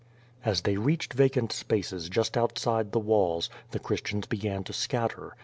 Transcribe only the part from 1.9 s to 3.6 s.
just outside the walls,